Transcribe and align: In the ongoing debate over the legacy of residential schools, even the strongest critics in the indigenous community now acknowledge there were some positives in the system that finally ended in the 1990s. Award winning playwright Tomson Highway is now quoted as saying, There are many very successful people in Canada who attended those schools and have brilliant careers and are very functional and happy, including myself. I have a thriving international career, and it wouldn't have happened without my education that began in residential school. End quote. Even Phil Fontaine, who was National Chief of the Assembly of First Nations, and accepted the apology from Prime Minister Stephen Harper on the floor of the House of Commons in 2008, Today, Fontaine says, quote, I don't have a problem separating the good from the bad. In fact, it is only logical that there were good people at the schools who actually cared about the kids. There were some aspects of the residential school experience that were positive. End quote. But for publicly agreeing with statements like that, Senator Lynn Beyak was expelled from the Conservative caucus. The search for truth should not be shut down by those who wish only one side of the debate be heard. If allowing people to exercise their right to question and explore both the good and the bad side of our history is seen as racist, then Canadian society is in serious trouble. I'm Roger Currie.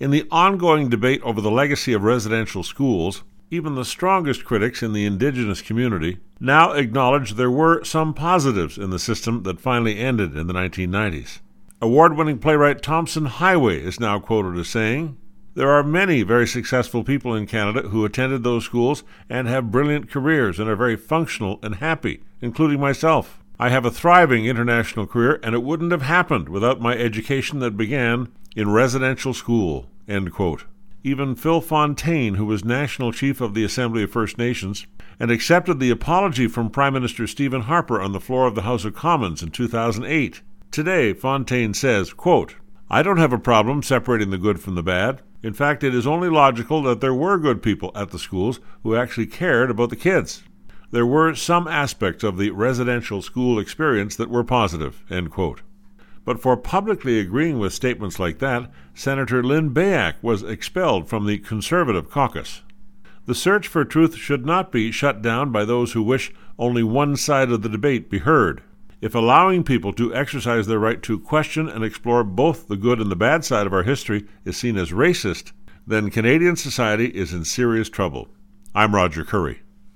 In 0.00 0.10
the 0.10 0.26
ongoing 0.30 0.88
debate 0.88 1.20
over 1.22 1.42
the 1.42 1.50
legacy 1.50 1.92
of 1.92 2.04
residential 2.04 2.62
schools, 2.62 3.22
even 3.50 3.74
the 3.74 3.84
strongest 3.84 4.46
critics 4.46 4.82
in 4.82 4.94
the 4.94 5.04
indigenous 5.04 5.60
community 5.60 6.16
now 6.40 6.72
acknowledge 6.72 7.34
there 7.34 7.50
were 7.50 7.84
some 7.84 8.14
positives 8.14 8.78
in 8.78 8.88
the 8.88 8.98
system 8.98 9.42
that 9.42 9.60
finally 9.60 9.98
ended 9.98 10.34
in 10.38 10.46
the 10.46 10.54
1990s. 10.54 11.40
Award 11.82 12.16
winning 12.16 12.38
playwright 12.38 12.80
Tomson 12.80 13.26
Highway 13.26 13.78
is 13.78 14.00
now 14.00 14.18
quoted 14.18 14.58
as 14.58 14.68
saying, 14.68 15.18
There 15.54 15.68
are 15.68 15.82
many 15.82 16.22
very 16.22 16.46
successful 16.46 17.04
people 17.04 17.34
in 17.34 17.46
Canada 17.46 17.90
who 17.90 18.06
attended 18.06 18.42
those 18.42 18.64
schools 18.64 19.04
and 19.28 19.46
have 19.48 19.70
brilliant 19.70 20.10
careers 20.10 20.58
and 20.58 20.70
are 20.70 20.76
very 20.76 20.96
functional 20.96 21.58
and 21.62 21.74
happy, 21.74 22.22
including 22.40 22.80
myself. 22.80 23.38
I 23.58 23.68
have 23.68 23.84
a 23.84 23.90
thriving 23.90 24.46
international 24.46 25.06
career, 25.06 25.38
and 25.42 25.54
it 25.54 25.62
wouldn't 25.62 25.92
have 25.92 26.00
happened 26.00 26.48
without 26.48 26.80
my 26.80 26.96
education 26.96 27.58
that 27.58 27.76
began 27.76 28.28
in 28.56 28.70
residential 28.70 29.34
school. 29.34 29.89
End 30.08 30.32
quote. 30.32 30.64
Even 31.02 31.34
Phil 31.34 31.60
Fontaine, 31.60 32.34
who 32.34 32.44
was 32.44 32.64
National 32.64 33.12
Chief 33.12 33.40
of 33.40 33.54
the 33.54 33.64
Assembly 33.64 34.02
of 34.02 34.10
First 34.10 34.36
Nations, 34.38 34.86
and 35.18 35.30
accepted 35.30 35.80
the 35.80 35.90
apology 35.90 36.46
from 36.46 36.70
Prime 36.70 36.92
Minister 36.92 37.26
Stephen 37.26 37.62
Harper 37.62 38.00
on 38.00 38.12
the 38.12 38.20
floor 38.20 38.46
of 38.46 38.54
the 38.54 38.62
House 38.62 38.84
of 38.84 38.94
Commons 38.94 39.42
in 39.42 39.50
2008, 39.50 40.42
Today, 40.70 41.14
Fontaine 41.14 41.74
says, 41.74 42.12
quote, 42.12 42.54
I 42.88 43.02
don't 43.02 43.18
have 43.18 43.32
a 43.32 43.38
problem 43.38 43.82
separating 43.82 44.30
the 44.30 44.38
good 44.38 44.60
from 44.60 44.76
the 44.76 44.84
bad. 44.84 45.20
In 45.42 45.52
fact, 45.52 45.82
it 45.82 45.96
is 45.96 46.06
only 46.06 46.28
logical 46.28 46.80
that 46.82 47.00
there 47.00 47.14
were 47.14 47.38
good 47.38 47.60
people 47.60 47.90
at 47.96 48.10
the 48.10 48.20
schools 48.20 48.60
who 48.84 48.94
actually 48.94 49.26
cared 49.26 49.68
about 49.68 49.90
the 49.90 49.96
kids. 49.96 50.44
There 50.92 51.06
were 51.06 51.34
some 51.34 51.66
aspects 51.66 52.22
of 52.22 52.38
the 52.38 52.50
residential 52.50 53.20
school 53.20 53.58
experience 53.58 54.14
that 54.14 54.30
were 54.30 54.44
positive. 54.44 55.02
End 55.10 55.32
quote. 55.32 55.62
But 56.30 56.40
for 56.40 56.56
publicly 56.56 57.18
agreeing 57.18 57.58
with 57.58 57.72
statements 57.72 58.20
like 58.20 58.38
that, 58.38 58.70
Senator 58.94 59.42
Lynn 59.42 59.74
Beyak 59.74 60.14
was 60.22 60.44
expelled 60.44 61.08
from 61.08 61.26
the 61.26 61.38
Conservative 61.38 62.08
caucus. 62.08 62.62
The 63.26 63.34
search 63.34 63.66
for 63.66 63.84
truth 63.84 64.14
should 64.14 64.46
not 64.46 64.70
be 64.70 64.92
shut 64.92 65.22
down 65.22 65.50
by 65.50 65.64
those 65.64 65.90
who 65.90 66.04
wish 66.04 66.32
only 66.56 66.84
one 66.84 67.16
side 67.16 67.50
of 67.50 67.62
the 67.62 67.68
debate 67.68 68.08
be 68.08 68.18
heard. 68.18 68.62
If 69.00 69.12
allowing 69.12 69.64
people 69.64 69.92
to 69.94 70.14
exercise 70.14 70.68
their 70.68 70.78
right 70.78 71.02
to 71.02 71.18
question 71.18 71.68
and 71.68 71.82
explore 71.82 72.22
both 72.22 72.68
the 72.68 72.76
good 72.76 73.00
and 73.00 73.10
the 73.10 73.16
bad 73.16 73.44
side 73.44 73.66
of 73.66 73.72
our 73.72 73.82
history 73.82 74.24
is 74.44 74.56
seen 74.56 74.76
as 74.76 74.92
racist, 74.92 75.50
then 75.84 76.10
Canadian 76.10 76.54
society 76.54 77.06
is 77.06 77.32
in 77.32 77.44
serious 77.44 77.88
trouble. 77.88 78.28
I'm 78.72 78.94
Roger 78.94 79.24
Currie. 79.24 79.62